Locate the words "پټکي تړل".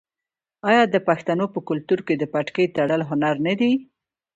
2.33-3.01